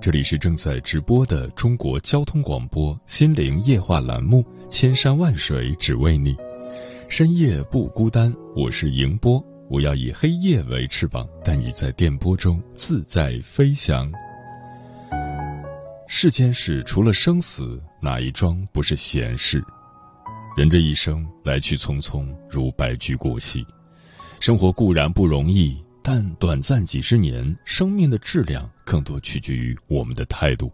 [0.00, 6.34] 这里是正在直播的中国交通广播心灵夜话栏目《千山万水只为你》，
[7.06, 14.10] 深夜不孤单，我是迎波，我要以黑夜为翅膀，带你在电波中自在飞翔。
[16.08, 19.62] 世间事除了生死，哪一桩不是闲事？
[20.56, 23.66] 人这一生来去匆匆，如白驹过隙，
[24.40, 25.76] 生活固然不容易。
[26.02, 30.72] 但短暂几十年，生命的质量更多取决于我们的态度。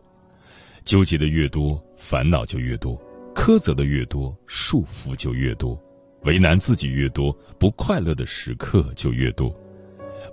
[0.85, 2.97] 纠结的越多，烦恼就越多；
[3.35, 5.77] 苛责的越多，束缚就越多；
[6.23, 9.53] 为难自己越多，不快乐的时刻就越多。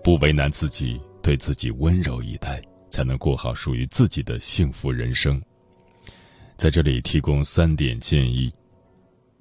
[0.04, 5.42] 不为难自己，对自己温柔以待，才能过好属于自己的幸福人生。
[6.56, 8.54] 在这里提供三点建议：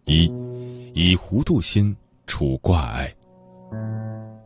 [0.06, 0.32] 一、
[0.94, 1.94] 以糊涂心
[2.26, 3.14] 除挂碍。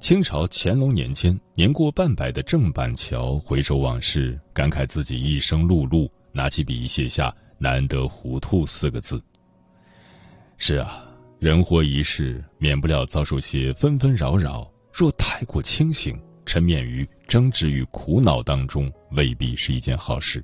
[0.07, 9.21] 清朝乾隆年间，年过半百的郑板桥回首往事，感慨自己一生碌碌，拿起笔写下“难得糊涂”四个字。
[10.59, 11.05] 是啊，
[11.41, 14.71] 人活一世，免不了遭受些纷纷扰扰。
[14.93, 20.41] 若太过清醒，沉湎于争执与苦恼当中，未必是一件好事。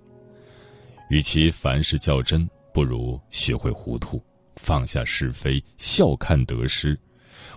[1.08, 4.20] 与其凡事较真，不如学会糊涂，
[4.56, 6.98] 放下是非，笑看得失。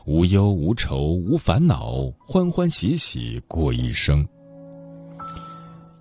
[0.08, 4.24] 无忧无愁无烦恼，欢欢喜喜过一生。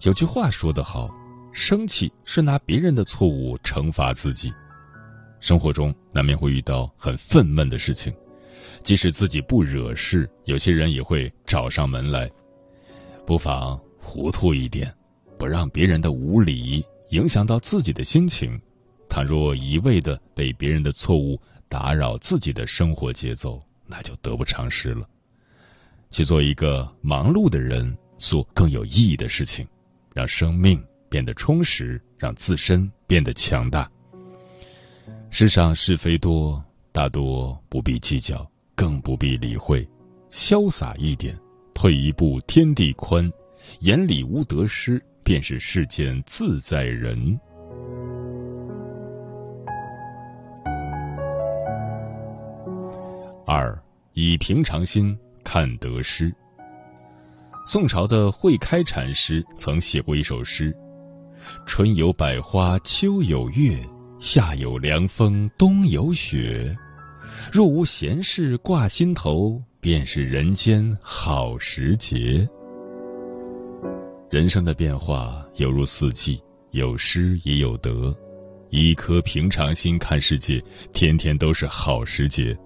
[0.03, 1.09] 有句话说得好，
[1.55, 4.53] 生气是拿别人的错误惩罚自己。
[5.41, 8.13] 生活中难免会遇到很愤懑的事情，
[8.83, 12.31] 即使自己不惹事，有些人也会找上门来。
[13.27, 14.93] 不妨糊涂一点，
[15.39, 18.61] 不让别人的无理影响到自己的心情。
[19.09, 25.09] 倘若一味的被别人的错误打扰自己的生活节奏，那就得不偿失了。
[26.11, 29.67] 去做一个忙碌的人，做更有意义的事情，
[30.15, 33.91] 让生命变得充实，让自身变得强大。
[35.31, 36.63] 世上是非多，
[36.93, 39.89] 大多不必计较，更不必理会。
[40.31, 41.39] 潇洒一点，
[41.75, 43.31] 退一步天地宽，
[43.81, 47.39] 眼里无得失，便是世间自在人。
[53.47, 53.79] 二
[54.13, 56.35] 以平常心看得失。
[57.67, 60.75] 宋朝的慧开禅师曾写过一首诗
[61.67, 63.79] ：“春有百花，秋有月，
[64.19, 66.77] 夏有凉风，冬有雪。
[67.53, 72.49] 若无闲事挂心头，便是人间好时节。”
[74.31, 78.15] 人生的变化犹如四季，有失也有得。
[78.71, 80.63] 一颗平常心看世界，
[80.93, 82.57] 天天都是好时节。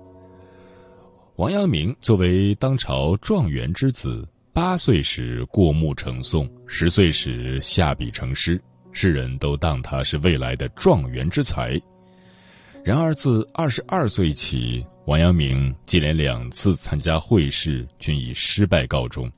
[1.38, 8.60] 王阳明作为当朝状元之子，八岁时过目成诵，十岁时下笔成诗，
[8.90, 11.80] 世人都当他是未来的状元之才。
[12.84, 19.30] 然而自二十二岁起，王阳明接连两次参加会试，均以失败告终。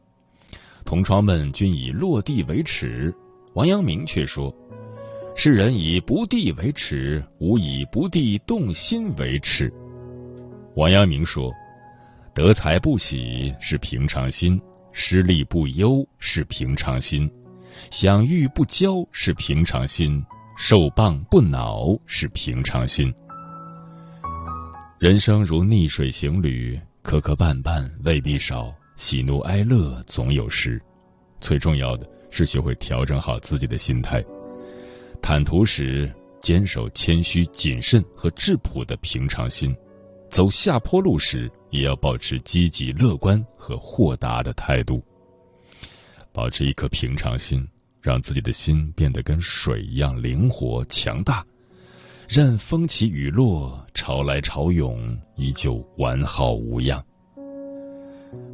[0.86, 3.14] 同窗们均以落地为耻，
[3.52, 4.50] 王阳明却说
[5.36, 9.70] ：“世人以不第为耻，吾以不第动心为耻。”
[10.76, 11.52] 王阳明说。
[12.32, 14.60] 得财不喜是平常心，
[14.92, 17.28] 失利不忧是平常心，
[17.90, 20.24] 享誉不骄是平常心，
[20.56, 23.12] 受谤不恼是平常心。
[25.00, 30.80] 人生如逆水行旅，磕磕绊绊未必少，喜怒哀乐总有时。
[31.40, 34.24] 最重要的是学会调整好自己的心态，
[35.20, 39.74] 坦途时坚守谦虚、谨慎和质朴的平常心。
[40.30, 45.02] 走下坡路时，也要保持积极乐观和豁达的态度，
[46.32, 47.66] 保持一颗平常心，
[48.00, 51.44] 让自己的心变得跟水一样灵活强大。
[52.28, 57.04] 任风起雨落，潮来潮涌，依旧完好无恙。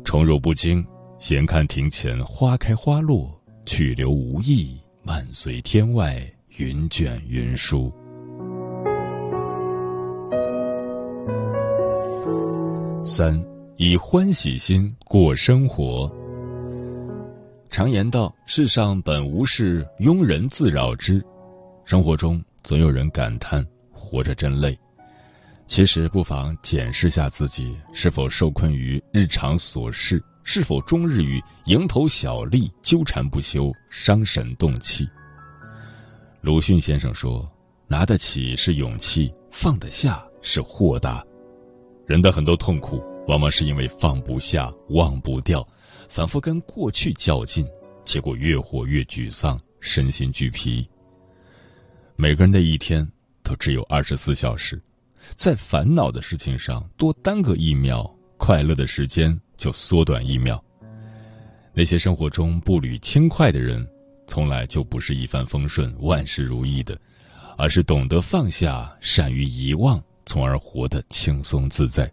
[0.02, 0.82] 宠辱不惊，
[1.18, 6.26] 闲看庭前花开花落，去留无意，漫随天外
[6.56, 7.92] 云卷云舒。
[13.08, 13.40] 三
[13.76, 16.12] 以欢喜心过生活。
[17.68, 21.24] 常言道：“世上本无事，庸人自扰之。”
[21.86, 24.76] 生活中总有人感叹活着真累，
[25.68, 35.08] 其实不妨检视下自己是否受困于日常琐事，是否终日与蝇头小利纠缠不休，伤神动气。
[36.40, 37.48] 鲁迅先生说
[37.86, 41.24] ：“拿得起是勇气，放得下是豁达。”
[42.06, 45.66] 人的很多痛苦，往往是因为放不下、忘不掉，
[46.08, 47.66] 反复跟过去较劲，
[48.04, 50.88] 结果越活越沮丧，身心俱疲。
[52.14, 53.10] 每个人的一天
[53.42, 54.80] 都只有二十四小时，
[55.34, 60.62] 在烦恼的事情上多耽搁一秒，快乐的时间就缩短一秒。
[61.74, 63.84] 那些生活中步履轻快的人，
[64.28, 66.96] 从来就不是一帆风顺、万事如意的，
[67.58, 72.10] 而是懂得放下、善于遗忘，从而活得轻松自在。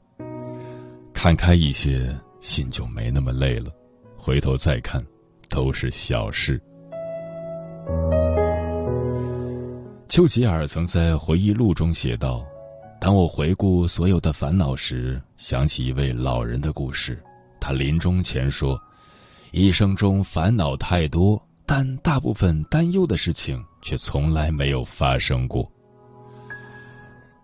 [1.13, 3.71] 看开一些，心就没那么累了。
[4.15, 5.01] 回头再看，
[5.49, 6.61] 都是小事。
[10.07, 12.45] 丘吉尔曾在回忆录中写道
[13.01, 17.21] ：“当我回顾所有的烦恼时，想起一位老人的故事。
[17.59, 18.79] 他临终前说，
[19.51, 25.71] 一生中烦恼太多，但大部分担忧的事情却从来没有发生过。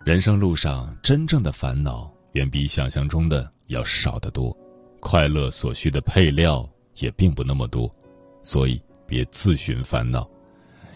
[0.06, 4.56] 人生路上，真正的烦恼远比想象中的要少得多，
[5.02, 7.94] 快乐所需的配料也并不那么多，
[8.42, 10.28] 所以别自寻烦恼，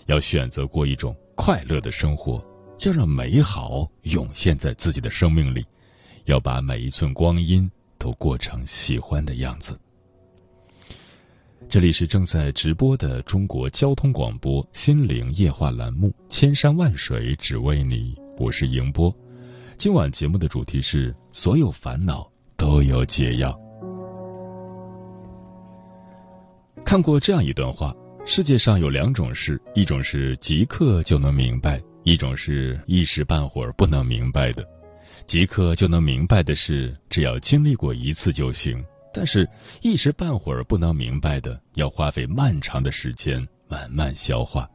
[0.05, 2.41] 要选择过一种。”快乐的生活，
[2.81, 5.65] 要让美好涌现在自己的生命里，
[6.25, 9.77] 要把每一寸光阴都过成喜欢的样子。
[11.67, 19.13] 这里是正在直播的中国交通广播心灵夜话栏目《千山万水只为你》，我是迎波。
[19.77, 22.27] 今晚节目的主题是：所有烦恼
[22.57, 23.57] 都有解药。
[26.83, 27.93] 看过这样一段话。
[28.25, 34.65] 世界上有两种事，一种是即刻就能明白，一种是一时半会儿不能明白的。
[35.25, 38.81] 即刻就能明白的事，只要经历过一次就行；
[39.13, 39.47] 但是，
[39.81, 44.69] 一时半会儿不能明白的，要花费漫长的时间慢慢消化。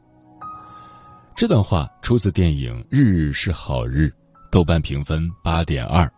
[1.39, 4.07] 这段话出自电影《日日是好日》，
[4.51, 6.11] 豆瓣评分八点二，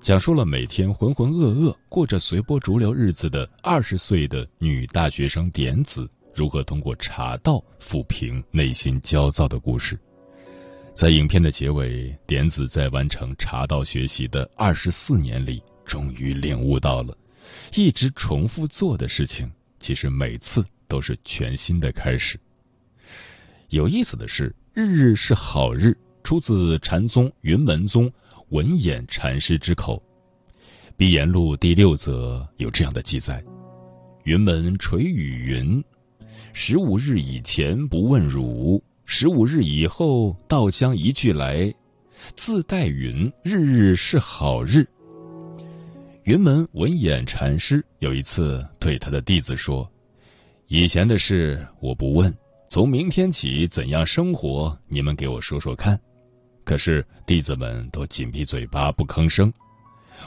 [0.00, 6.10] 讲述了每天浑浑噩噩过着随波逐流日子的二十岁的女大学生点子。
[6.34, 9.96] 如何通过茶道抚平内心焦躁的故事？
[10.96, 17.16] 在影片的结尾，点子在完成茶道学习的二十四年里，终于领悟到了，
[17.72, 19.48] 一直重复做的事情，
[19.78, 22.40] 其实每次都是全新的开始。
[23.70, 28.12] 有意思的是，“日日是好日”出自禅宗云门宗
[28.50, 30.02] 文偃禅师之口，
[30.96, 33.42] 《碧岩录》第六则有这样的记载：
[34.24, 35.82] 云门垂语云。
[36.52, 41.74] 十五日以前不问汝，十五日以后道将一句来，
[42.34, 44.86] 自带云日日是好日。
[46.22, 49.90] 云门文偃禅师有一次对他的弟子说
[50.66, 52.34] ：“以前的事我不问，
[52.68, 55.98] 从明天起怎样生活，你们给我说说看。”
[56.64, 59.52] 可是弟子们都紧闭嘴巴不吭声。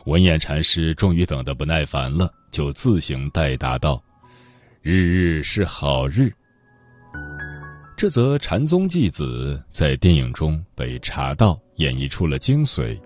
[0.06, 4.02] 文偃禅师终于等得不耐烦了，就自行代答道。
[4.82, 6.32] 日日是好日。
[7.98, 12.98] 这则禅宗弟子在电影中被茶道演绎出了精髓。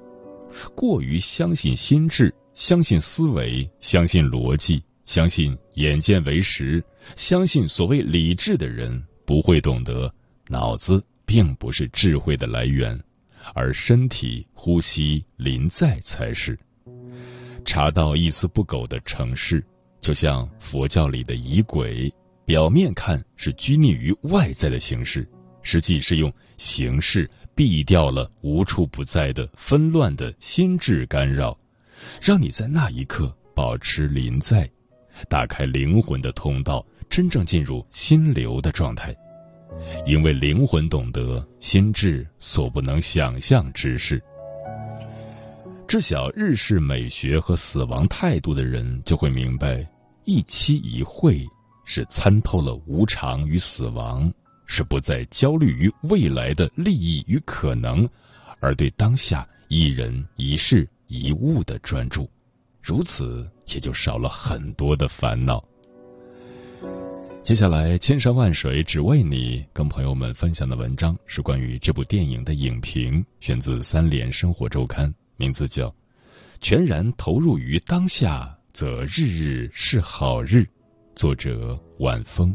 [0.76, 6.84] 过于相信心智，相信思维，相信逻辑，相信眼见为实，
[7.16, 10.14] 相信所谓理智的人，不会懂得
[10.48, 13.02] 脑子并不是智慧的来源，
[13.54, 16.60] 而身体、呼吸、临在才是。
[17.66, 19.66] 茶道一丝不苟的城市。
[20.02, 22.14] 就像佛教里的仪轨，
[22.44, 25.26] 表面看是拘泥于外在的形式，
[25.62, 31.58] 实际是用形式避掉了无处不在的纷乱的心智干扰，
[32.22, 34.70] 让你在那一刻保持临在，
[35.30, 39.16] 打开灵魂的通道，真正进入心流的状态。
[40.06, 44.22] 因为灵魂懂得心智所不能想象之事。
[45.88, 49.88] 知晓日式美学和死亡态度的人，就会明白。
[50.26, 51.46] 一期一会
[51.84, 54.32] 是参透了无常与死亡，
[54.66, 58.08] 是不再焦虑于未来的利益与可能，
[58.60, 62.30] 而对当下一人一事一物的专注，
[62.84, 65.64] 如此也就少了很多的烦恼。
[67.42, 75.88] 接下来，千山万水只为你，跟朋友们分享的文章是关于这部电影的影评，选自《三联生活周刊》，名字叫
[76.60, 80.58] 《全然投入于当下，则日日是好日》，
[81.16, 82.54] 作者晚风。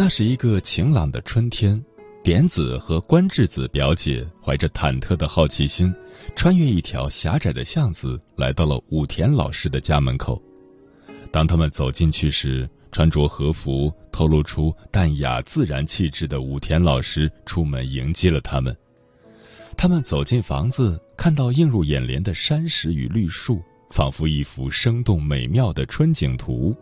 [0.00, 1.84] 那是一个晴朗的春天，
[2.22, 5.92] 点子和关智子表姐怀着忐忑的好奇心，
[6.36, 10.40] 穿越一条狭窄的巷子，来到了武田老师的家门口。
[11.32, 18.76] 当他们走进去时，穿着和服、透露出淡雅自然气质的武田老师出门迎接了他们。
[19.76, 26.72] 他们走进房子，看到映入眼帘的山石与绿树，仿佛一幅生动美妙的春景图。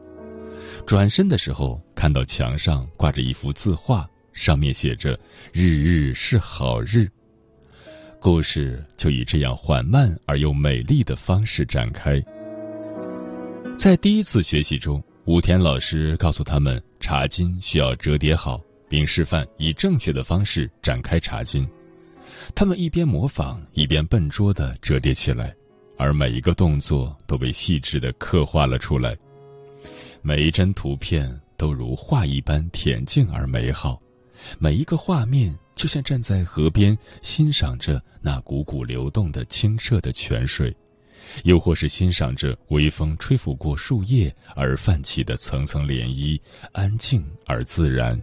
[0.86, 5.18] 转身的时候，看到墙上挂着一幅字画，上面写着
[5.52, 7.10] “日日是好日”。
[8.22, 12.22] 故事就以这样缓慢而又美丽的方式展开。
[13.76, 21.68] 在第一次学习中，武田老师告诉他们，茶巾需要折叠好，并示范以正确的方式展开茶巾。
[22.54, 25.52] 他们一边模仿，一边笨拙地折叠起来，
[25.98, 29.16] 而每一个动作都被细致地刻画了出来。
[30.26, 34.02] 每一帧图片都如画一般恬静而美好，
[34.58, 40.76] 每一个画面就像站在河边欣赏着那汩汩流动的清澈的泉水，
[41.44, 46.40] 又或是欣赏着微风吹拂过树叶而泛起的层层涟漪，
[46.72, 48.20] 安静而自然。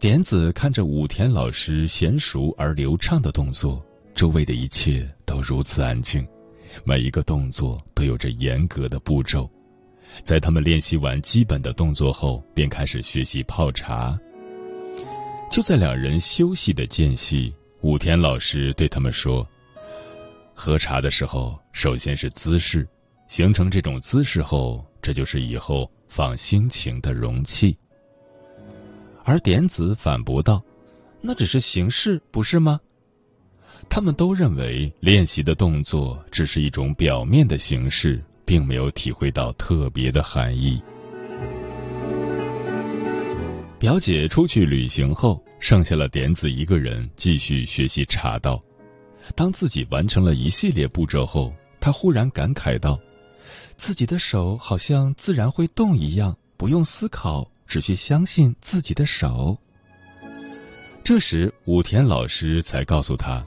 [0.00, 3.84] 点子看着武田老师娴熟而流畅的动作，
[4.14, 6.26] 周围的一切都如此安静，
[6.82, 9.50] 每一个动作都有着严格的步骤。
[10.22, 14.18] 在他们练习完基本的动作后，便开始学习泡茶。
[15.50, 19.46] 就在两人休息的间隙，武田老师对他们说
[20.54, 22.86] ：“喝茶的时候，首先是姿势，
[23.28, 27.76] 形成这种姿势后，这就是以后放心情的容器。”
[29.24, 30.62] 而点子反驳道
[31.22, 32.80] ：“那只是形式，不是吗？”
[33.88, 38.24] 他们都认为练习的动作只是一种表面的形式。
[38.46, 40.82] 并没有体会到特别的含义。
[43.78, 48.62] 表姐出去旅行后，剩下了点子一个人继续学习茶道。
[49.34, 52.98] 当自己完成了一系列步骤后，他忽然感慨道
[53.76, 59.58] ：“自己的手好像自然会动一样，不用思考，只需相信自己的手。”
[61.04, 63.44] 这时，武田老师才告诉他。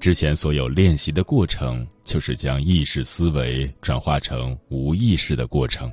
[0.00, 5.92] 之前所有练习的过程，就是将意识思维转化成无意识的过程，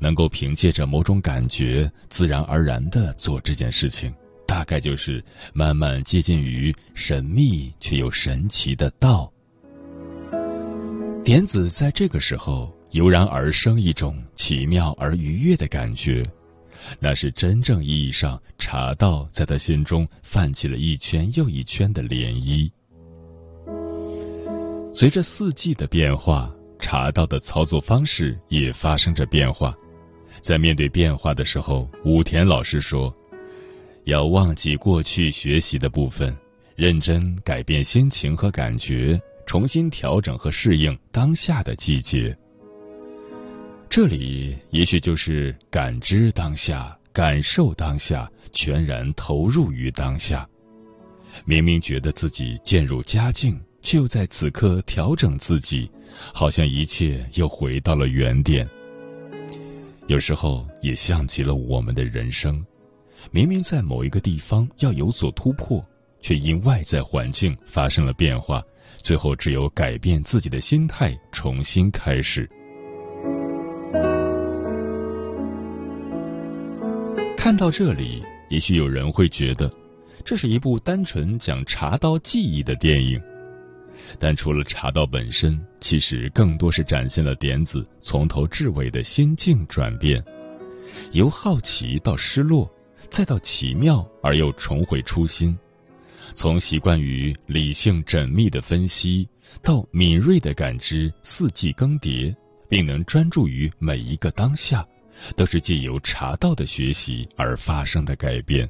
[0.00, 4.12] 能够凭借着某种感觉，自然而然的做这件事情，
[4.46, 9.32] 大概就是慢慢接近于神秘却又神奇的道。
[11.24, 16.24] 点子在这个时候油然而生一种奇妙而愉悦的感觉，
[16.98, 22.70] 那是真正意义上茶道在他心中泛起了一圈又一圈的涟漪。
[24.98, 29.72] 随着四季的变化，茶道的操作方式也发生着变化。
[30.42, 33.14] 在面对变化的时候，武田老师说
[34.06, 36.36] ：“要忘记过去学习的部分，
[36.74, 42.36] 认真改变心情和感觉，重新调整和适应当下的季节。”
[43.88, 50.44] 这里也许就是感知当下，感受当下，全然投入于当下。
[51.44, 53.60] 明明觉得自己渐入佳境。
[53.90, 55.90] 就在此刻调整自己，
[56.34, 58.68] 好像一切又回到了原点。
[60.08, 62.62] 有时候也像极了我们的人生，
[63.30, 65.82] 明明在某一个地方要有所突破，
[66.20, 68.62] 却因外在环境发生了变化，
[68.98, 72.46] 最后只有改变自己的心态，重新开始。
[77.38, 79.72] 看到这里，也许有人会觉得，
[80.26, 83.18] 这是一部单纯讲茶道技艺的电影。
[84.18, 90.24] 但除了茶道本身，其实更多是展现了点子从头至尾的心境转变，
[91.12, 92.70] 由好奇到失落，
[93.10, 95.56] 再到奇妙而又重回初心；
[96.34, 99.28] 从习惯于理性缜密的分析，
[99.62, 102.34] 到敏锐的感知四季更迭，
[102.68, 104.86] 并能专注于每一个当下，
[105.36, 108.68] 都是借由茶道的学习而发生的改变。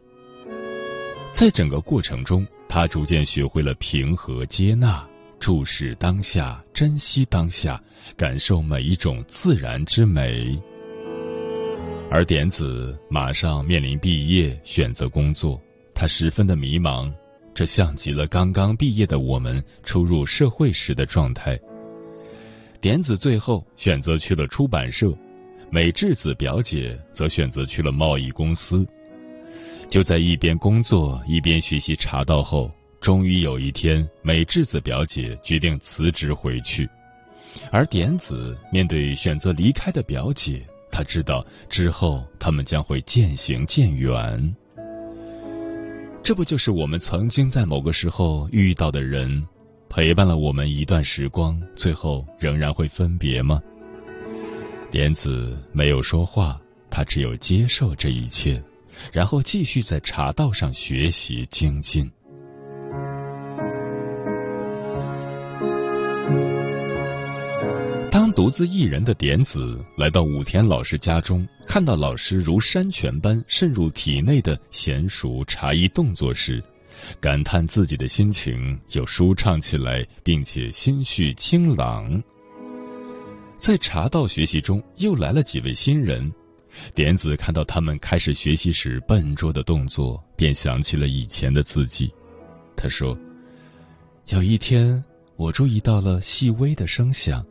[1.34, 5.06] 在整个过程中，他逐渐学会了平和接纳、
[5.38, 7.82] 注视当下、珍惜当下、
[8.16, 10.60] 感受每一种自然之美。
[12.10, 15.60] 而点子马上面临毕业，选择工作，
[15.94, 17.12] 他十分的迷茫，
[17.54, 21.58] 这像极了刚刚毕业的我们初入社会时的状态。
[22.80, 25.12] 点子最后选择去了出版社，
[25.70, 28.86] 美智子表姐则选择去了贸易公司。
[29.88, 36.88] 就在一边工作一边学习茶道后，终于有一天，美智子表姐决定辞职回去，
[37.70, 40.66] 而点子面对选择离开的表姐。
[40.90, 44.56] 他知道之后他们将会渐行渐远，
[46.22, 49.46] 这不就是我们曾经在某个时候遇到的人，
[49.88, 53.62] 陪伴了我们一段时光，最后仍然会分别吗？
[54.90, 56.58] 莲子没有说话，
[56.90, 58.60] 他只有接受这一切，
[59.12, 62.10] 然后继续在茶道上学习精进。
[68.48, 76.64] 独自一人的点子来到武田老师家中，看到老师如山泉般渗入体内的娴熟茶艺动作时，
[77.20, 82.22] 感叹自己的心情又舒畅起来，并且心绪清朗。
[83.58, 86.32] 在茶道学习中，又来了几位新人，
[86.94, 92.10] 点子看到他们开始学习时笨拙的动作，便想起了以前的自己。
[92.74, 93.14] 他说
[94.28, 95.04] ：“有一天，
[95.36, 97.44] 我注意到了细微的声响。”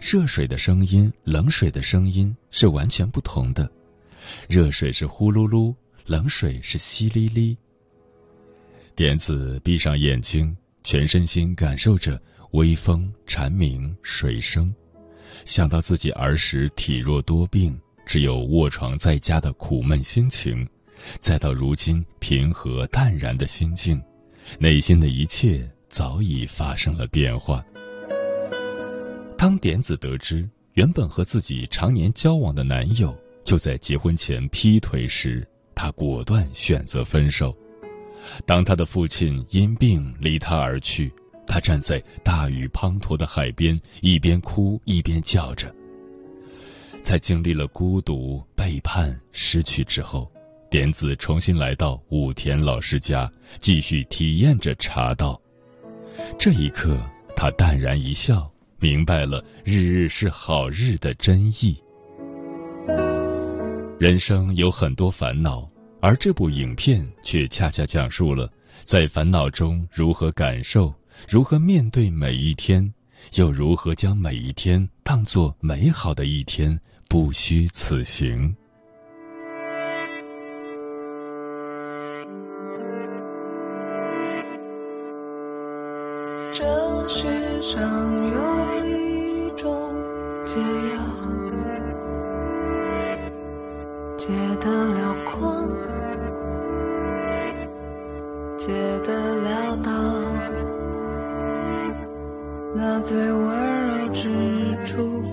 [0.00, 3.70] 热水的声音，冷水的声音是完全不同的。
[4.48, 5.74] 热水是呼噜噜，
[6.06, 7.56] 冷水是淅沥沥。
[8.94, 12.20] 点子闭上眼睛，全身心感受着
[12.52, 14.74] 微风、蝉鸣、水声，
[15.44, 20.68] 想到自己儿时体弱多病，只有卧床在家的苦闷心情，
[21.20, 24.02] 再到如今平和淡然的心境，
[24.58, 27.64] 内心的一切早已发生了变化。
[29.42, 37.52] 当点子得知原本和自己常年交往的男友就在结婚前劈腿时，她果断选择分手。
[38.46, 41.12] 当他的父亲因病离他而去，
[41.44, 45.74] 他站在大雨滂沱的海边，一边哭一边叫着。
[47.02, 50.30] 在经历了孤独、背叛、失去之后，
[50.70, 53.28] 点子重新来到武田老师家，
[53.58, 55.42] 继续体验着茶道。
[56.38, 56.96] 这一刻，
[57.34, 58.51] 他淡然一笑。
[58.82, 61.80] 明白了“日日是好日”的真意。
[63.96, 68.50] 人生有很多烦恼，而这部影片却恰恰讲述了
[68.84, 70.92] 在烦恼中如何感受，
[71.28, 72.92] 如何面对每一天，
[73.34, 78.56] 又如何将每一天当作美好的一天，不虚此行。
[86.52, 88.21] 这世上
[94.24, 94.28] 解
[94.60, 95.68] 得了困，
[98.56, 98.72] 解
[99.04, 99.90] 得了道，
[102.72, 104.22] 那最温柔之
[104.86, 105.24] 处，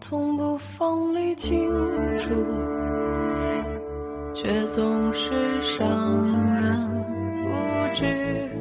[0.00, 1.70] 从不锋利清
[2.18, 2.28] 楚，
[4.34, 6.26] 却总是伤
[6.60, 6.74] 人
[7.44, 7.50] 不
[7.94, 8.51] 知。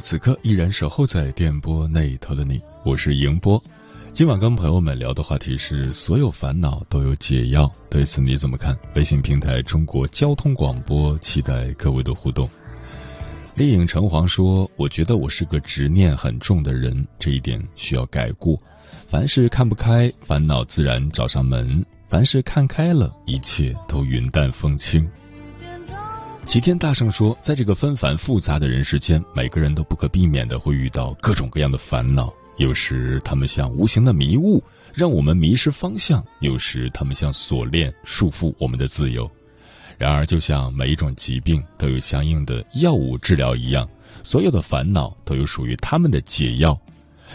[0.00, 3.62] 此刻依然守候在电波那一头的你，我是迎波。
[4.12, 8.76] 今晚跟朋友们聊的话题是：所有烦恼都有解药，对此你怎么看？
[8.96, 12.48] 微信平台中国交通广播，期待各位的互动。
[13.54, 18.60] 丽影橙黄说：“我觉得我是个执念很重的人，这一点需要改过。
[19.08, 25.08] 凡事看不开，烦恼自然找上门；凡事看开了，一切都云淡风轻。
[26.46, 32.32] 齐天大圣说，在这个纷繁复杂的人世间，每个人都不可避免的会遇到各种各样的烦恼。
[32.56, 34.62] 有时他们像无形的迷雾，
[34.94, 39.28] 让我们迷失方向；有时他们像锁链，束缚我们的自由。
[39.98, 43.88] 然而，就像每一种疾病都有相应的药物治疗一样，
[44.22, 46.80] 所有的烦恼都有属于他们的解药。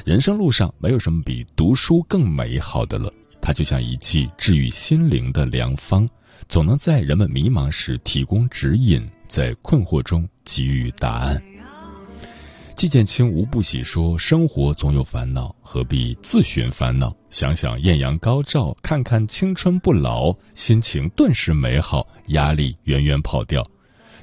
[0.06, 3.12] 人生路上，没有什么比读书更美好的了。
[3.42, 6.08] 它就像一剂治愈心灵的良方。
[6.50, 11.42] 总能在人们迷茫时提供指引，在困惑中给予答案。
[12.76, 17.16] 季建清无不喜说：“生活总有烦恼，何必自寻烦恼？
[17.30, 23.66] 想想艳阳高照，看看青春不老，心情顿时美好，压力远远跑掉。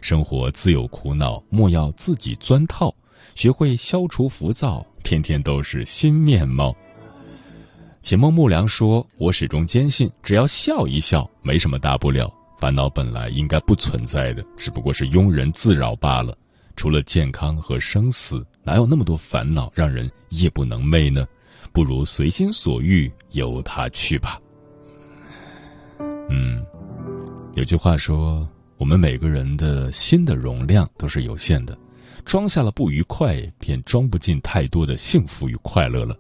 [0.00, 2.94] 生活自有苦恼，莫要自己钻套。
[3.34, 6.74] 学会消除浮躁，天天都是新面貌。”
[8.00, 12.32] 秦梦木良说：“我始终坚信，只要笑一笑，没什么大不了。
[12.58, 16.36] 烦恼本来应该不存在的，只不过是庸人自扰罢了。
[16.74, 21.26] 除了健康和生死，哪有那么多烦恼让人夜不能寐呢？
[21.72, 24.40] 不如随心所欲，由他去吧。”
[26.30, 26.64] 嗯，
[27.54, 31.76] 有句话说：“我们每个人的心的容量都是有限的，
[32.24, 36.16] 装下了不愉快，便装不进太多的幸福与快乐了。”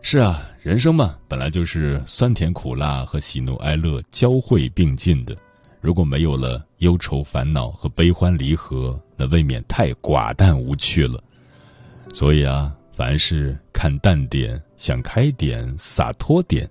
[0.00, 5.34] 是啊，人生嘛，本来就是酸甜苦辣和喜怒哀乐交汇并进的。
[5.80, 11.24] 如果没有了忧愁烦恼和悲欢离合，那未免太寡淡无趣了。
[12.12, 16.68] 所以啊，凡事看淡点，想开点，洒脱点。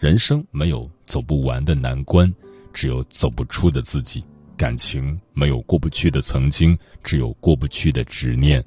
[0.00, 2.34] 人生没有走不完的难关，
[2.72, 4.24] 只有走不出的自己。
[4.56, 8.64] 感情没有过不去的曾经，只有过不去的执念。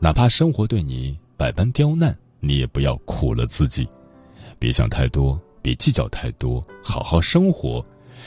[0.00, 2.14] 哪怕生活对你百般刁难。
[2.40, 3.88] 你也不要苦了自己，
[4.58, 7.84] 别想太多，别计较太多，好好生活。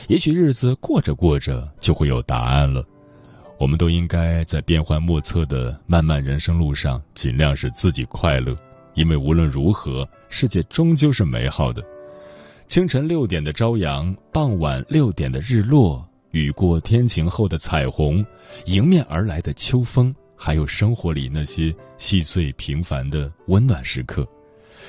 [0.07, 2.83] 也许日子过着过着就会有答案了。
[3.59, 8.55] 我们都应该在变幻莫测的漫漫人生路上，尽量使自己快乐，
[8.93, 11.83] 因为无论如何，世界终究是美好的。
[12.67, 18.25] 清晨六点的朝阳，傍晚六点的日落，雨过天晴后的彩虹，
[18.65, 20.15] 迎面而来的秋风。
[20.41, 24.25] 还有生活里那些细碎平凡的温暖时刻，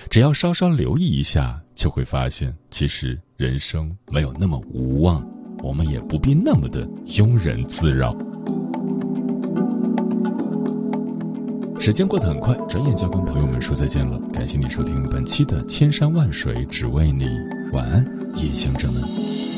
[0.09, 5.27] 只要稍稍留意一下，就会发现，其实人生没有那么无望，
[5.65, 8.17] 我们也不必那么的庸人自扰。
[11.81, 14.21] 时间过得很快，转眼就要跟朋友们说再见了。
[14.33, 17.25] 感谢你收听本期的《千山万水只为你》，
[17.73, 18.05] 晚安，
[18.37, 19.50] 夜行者们。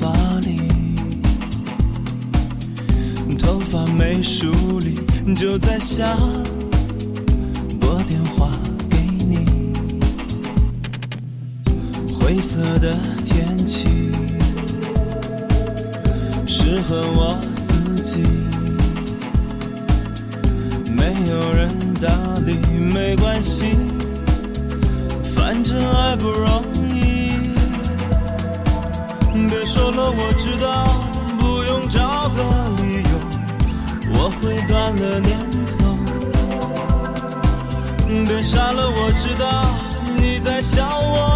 [0.00, 0.60] 发里，
[3.38, 4.94] 头发没梳理，
[5.34, 6.16] 就在想
[7.80, 8.48] 拨电话
[8.90, 9.72] 给你。
[12.12, 14.10] 灰色的天气，
[16.46, 18.22] 适合我自己，
[20.92, 21.68] 没有人
[22.00, 22.10] 搭
[22.46, 22.56] 理，
[22.94, 23.76] 没关系。
[25.34, 26.83] 反正爱不容易，
[29.48, 30.86] 别说了，我知道，
[31.38, 32.42] 不用找个
[32.82, 33.10] 理由，
[34.14, 35.38] 我会断了念
[35.78, 35.82] 头。
[38.26, 39.44] 别傻了，我知道
[40.16, 41.33] 你在笑我，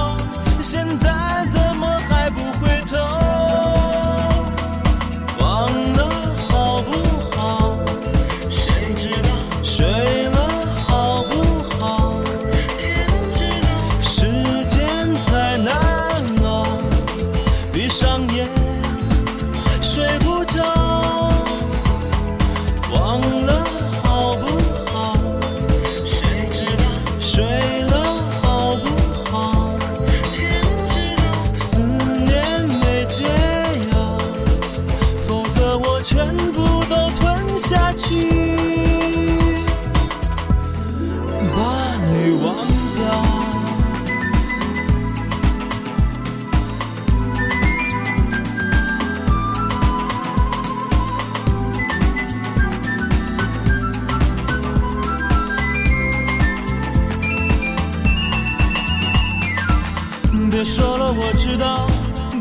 [60.61, 61.87] 别说了我知道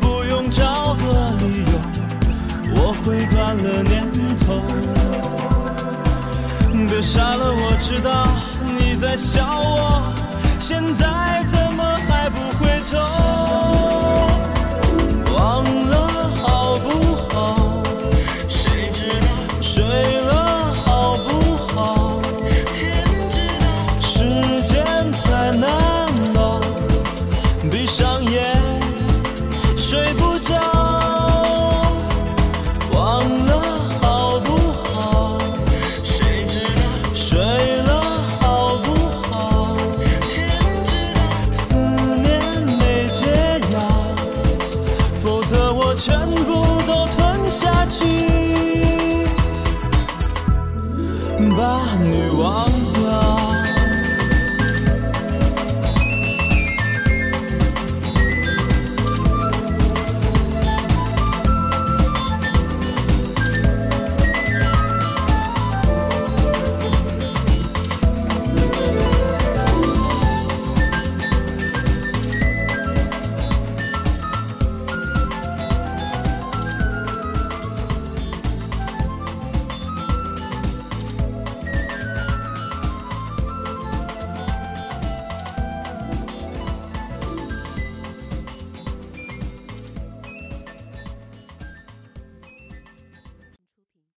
[0.02, 1.78] 不用找个理由
[2.74, 4.64] 我会断了念头。
[6.88, 8.28] 别傻了我知道
[8.66, 10.12] 你在笑我
[10.60, 13.27] 现在怎么还不回头？
[45.98, 46.67] 全部